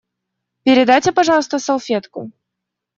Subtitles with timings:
[0.63, 2.31] Передайте, пожалуйста, салфетку.